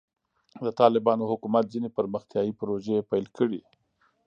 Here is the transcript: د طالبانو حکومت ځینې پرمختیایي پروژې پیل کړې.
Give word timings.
د 0.65 0.67
طالبانو 0.79 1.23
حکومت 1.31 1.65
ځینې 1.73 1.89
پرمختیایي 1.97 2.51
پروژې 2.59 3.07
پیل 3.11 3.25
کړې. 3.37 3.61